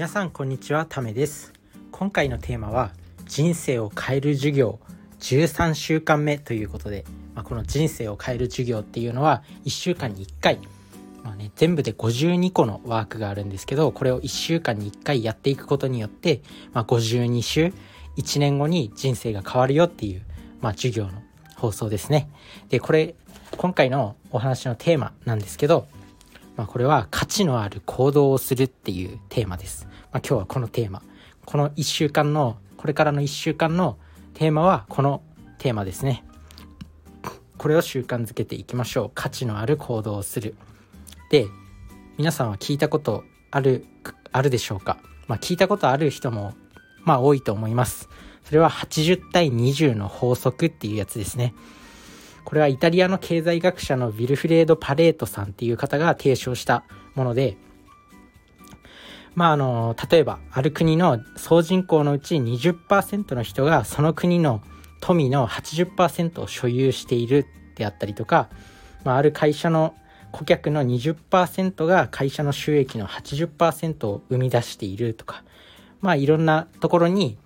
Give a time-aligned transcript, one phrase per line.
[0.00, 1.52] 皆さんこんにちはためです。
[1.90, 2.92] 今回のテーマは
[3.26, 4.80] 人生を変える授業
[5.18, 10.58] 13週間目ということで、まあ、この人生を変える授業っていうのは1週間に1回、
[11.22, 16.40] まあね、全部で52個のワークがあるんですけどこれを1週間に1回やっていくことによって、
[16.72, 17.74] まあ、52週
[18.16, 20.22] 1年後に人生が変わるよっていう、
[20.62, 21.22] まあ、授業の
[21.56, 22.30] 放送ですね。
[22.70, 23.16] でこれ
[23.54, 25.88] 今回のお話のテーマなんですけど
[26.56, 29.86] まあ、これは価値のある行動をするっていうテーマです。
[30.12, 31.02] まあ、今日はこのテーマ。
[31.46, 33.98] この1週間の、これからの1週間の
[34.34, 35.22] テーマはこの
[35.58, 36.24] テーマですね。
[37.56, 39.10] これを習慣づけていきましょう。
[39.14, 40.54] 価値のある行動をする。
[41.30, 41.46] で、
[42.16, 43.84] 皆さんは聞いたことある、
[44.32, 44.98] あるでしょうか？
[45.28, 46.54] まあ、聞いたことある人も、
[47.04, 48.08] まあ多いと思います。
[48.44, 51.54] それは80対20の法則っていうやつですね。
[52.44, 57.56] これはイタリアの経済学者のヴィルフレード・パレートさんっていう方が提唱したもので、
[59.34, 64.62] まああの、例えばある国の総人口のうち20%の人がその国の
[65.00, 68.50] 富の80%を所有しているであったりとか、
[69.04, 69.94] まあ、ある会社の
[70.32, 75.42] 顧客の20%が会社の収益の80%を生み出しているとか、
[76.00, 77.38] まあいろんなところに、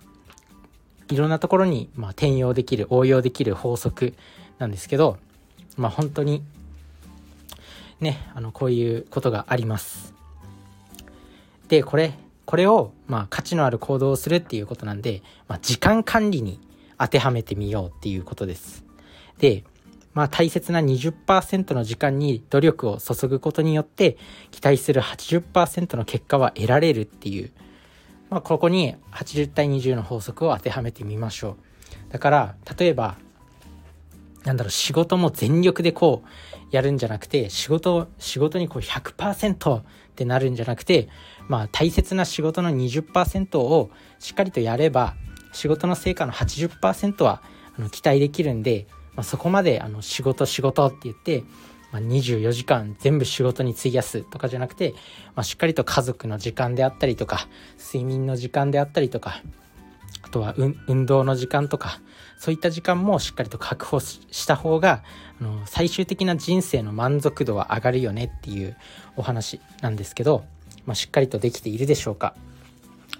[1.09, 4.13] いろんなところにま転用できる、応用できる法則
[4.57, 5.17] なんですけど、
[5.77, 6.43] まあ本当に
[7.99, 10.13] ね、あの、こういうことがあります。
[11.67, 12.13] で、これ、
[12.45, 16.59] これを、まあ価値のある行動をするっていうことなんで、まあ時間管理に
[16.97, 18.83] 当てはめてみようっていうことです。
[19.39, 19.63] で、
[20.13, 24.17] まあ大切な20%の時間に努力を注ぐことによって
[24.51, 27.51] 期待する80%の結果は得られるっていう、
[28.29, 31.57] まあここに80対20の法則を当てはめてみましょ
[32.09, 32.13] う。
[32.13, 33.17] だから、例えば
[34.45, 36.29] なんだろう、仕事も全力でこう、
[36.71, 39.83] やるんじゃなくて、仕事、仕事にこう100%っ
[40.15, 41.09] てなるんじゃなくて、
[41.47, 45.15] まあ大切な仕事の20%をしっかりとやれば、
[45.51, 47.41] 仕事の成果の80%は
[47.77, 51.43] あの期待できるんで、まあ、そこまであの仕事仕事って言って、
[51.91, 54.93] まあ、24時間全部仕事に費やすとかじゃなくて、
[55.35, 57.47] まあ、しっかりと家族の時間であったりとか、
[57.79, 59.41] 睡眠の時間であったりとか、
[60.35, 62.01] とは運動の時間とか、
[62.37, 65.01] そういった時間もしっかりと確保した方が、
[65.39, 68.75] あの、最終的な人生の満足度は上がるよねっていう
[69.15, 70.43] お話なんですけど、
[70.85, 72.35] まあ、しっかりとできているでしょうか。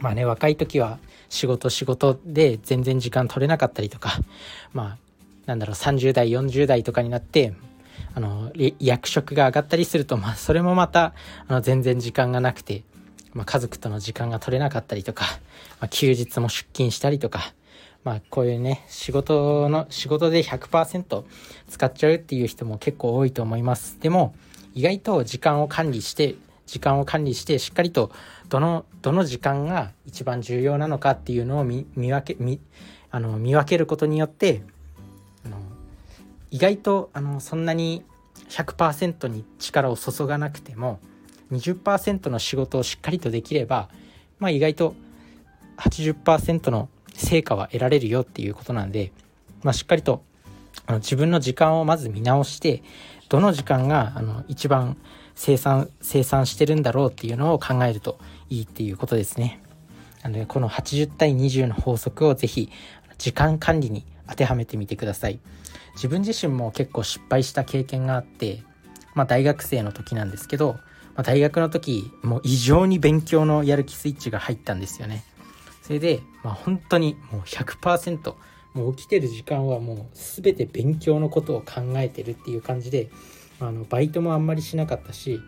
[0.02, 1.00] まあね、若い時は
[1.30, 4.12] 仕事仕事で全然時間取れなかったりとか、
[4.74, 4.98] まあ、
[5.46, 7.54] なんだろう、30代、40代とかになって、
[8.14, 11.14] あの、役職が上がったりすると、まあ、それもまた、
[11.48, 12.84] あの、全然時間がなくて、
[13.36, 15.26] まあ、家族との時間が取れなかったりとか、
[15.80, 17.54] まあ、休日も出勤したりとか、
[18.04, 21.24] まあこういうね、仕事の、仕事で100%
[21.70, 24.00] 使っちゃうっていう人も結構多いと思います。
[24.00, 24.36] でも、
[24.74, 26.36] 意外と時間を管理して、
[26.66, 28.12] 時間を管理してしっかりと
[28.48, 32.60] どの、どの時間が一番重要なのかっていうのを見分け、見、
[33.12, 34.62] あの、見分けることによって、
[35.46, 35.58] あの
[36.52, 38.04] 意外とあのそんなに
[38.50, 41.00] 100%に力を注がなくても
[41.52, 43.90] 20%の仕事をしっかりとできれば、
[44.40, 44.96] まあ、意外と
[45.78, 49.12] 80%の成果は得られるよっていうことなんで、
[49.64, 50.24] まあ、しっかりと
[50.86, 52.84] あの自分の時間をまず見直して
[53.30, 54.98] どの時間があの一番
[55.34, 58.20] 生産生産してるんだろうっていうのを考えると
[58.50, 59.62] いいっていうことですね。
[60.24, 62.72] なのでこの80対20の法則をぜひ
[63.18, 65.40] 時間管理に当てはめてみてください。
[65.96, 68.64] 自分自身も結構失敗した経験があって、
[69.14, 70.78] まあ、大学生の時なんですけど、
[71.16, 75.24] まあ、大学の時もう異常に勉強のやる気スイッチが入ったんですよね。
[75.82, 78.34] それで、まあ、本当にもう100%
[78.74, 83.10] もう起きてる時間はもう全て勉強のことを考えてるっていう感じで
[83.60, 85.40] あのバイトもあんまりしなかったし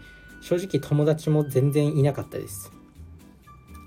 [0.41, 2.71] 正直友達も全然いなかったです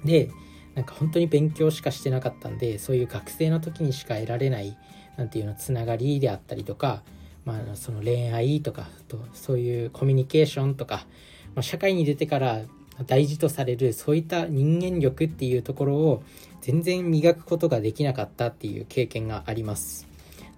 [0.04, 0.30] で
[0.74, 4.76] なんか本当に勉強しかしてなかったんでそういう学生の時にしか得られない
[5.16, 7.02] なんていうのつながりであったりとか、
[7.44, 11.06] まあ、その恋愛とかとそういうコミュニケーションとか、
[11.54, 12.62] まあ、社会に出てから
[13.06, 16.22] 大事とされるそういった人間力っていうところを
[16.60, 20.06] 全然磨くことができなかったっていう経験があります。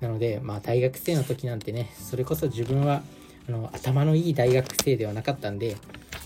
[0.00, 3.02] なのでまあ大学生の時なんてねそれこそ自分は
[3.48, 5.76] あの頭のいい大学生ではなかったんで、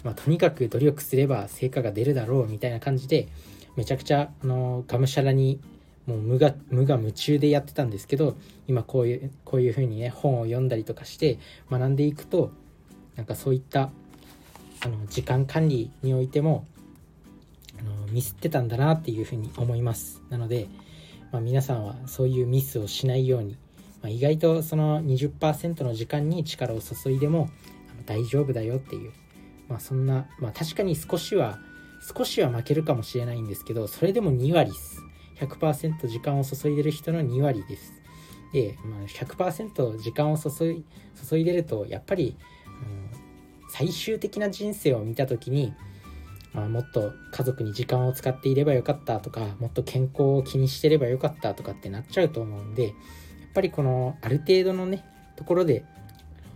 [0.02, 3.28] まあ、とにかく努力すれば成果が出るだろうみたいな感じで
[3.76, 5.60] めちゃくちゃあのがむしゃらに
[6.06, 8.36] もう無我無我夢中でやってたんですけど
[8.66, 11.38] 今こういうこういう風にね本を読んだりとかして
[11.70, 12.52] 学んでいくと
[13.16, 13.90] なんかそういった
[14.82, 16.66] あの時間管理においても
[17.78, 20.22] あのミスってたんだなっていうふうに思います。
[20.30, 20.68] なので、
[21.32, 23.56] まあ、皆さんはそういうミスをしないように、
[24.02, 27.50] まあ、意外とその20%の時間に力を注いでも
[28.06, 29.12] 大丈夫だよっていう、
[29.68, 31.58] まあ、そんな、まあ、確かに少しは
[32.16, 35.02] 少しは負けるかもしれないんですけどそれでも2割です。
[35.40, 37.92] 100%時間を注いでる人の2割です。
[38.52, 40.84] で、まあ、100%時間を注い
[41.28, 42.36] 注いでるとやっぱり、
[43.68, 45.74] 最終的な人生を見た時に、
[46.52, 52.94] まあ、もっと家族に時間を使っていればよかったとかもっと健康を気にしてればよかったとかってなっちゃうと思うんでやっ
[53.54, 55.04] ぱりこのある程度のね
[55.36, 55.84] ところで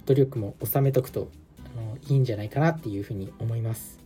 [0.06, 1.30] 努力も収めとくと
[1.76, 4.00] あのいいんじゃないかなっていうふうに思います。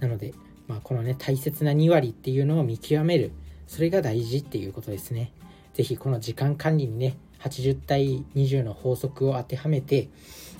[0.00, 0.32] なので、
[0.66, 3.32] まあ、このね大切な2割っていうのを見極める
[3.66, 5.32] それが大事っていうことですね。
[5.74, 10.08] 是非この時間管理にね80対20の法則を当てはめて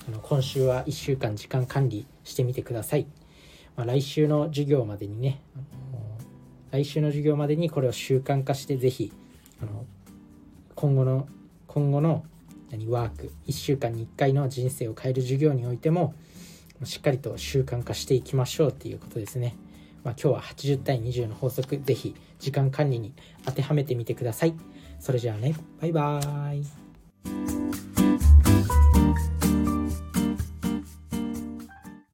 [0.07, 3.07] あの今週は1週間時間管理してみてください、
[3.75, 5.41] まあ、来週の授業までにね
[6.71, 9.13] 来週の授業までにこれを習慣化して是非
[9.61, 9.85] あの
[10.75, 11.27] 今後の
[11.67, 12.25] 今後の
[12.71, 16.15] 何ワーク1週間に1回の人生を変える授業においても
[16.83, 19.55] しっかりと習慣化していきましょうっていうことですね。
[20.03, 23.13] まあ、今日は80対20の法則、ぜひ時間管理に
[23.45, 24.55] 当てはめてみてください。
[24.99, 27.90] それじゃあね、バイバーイ。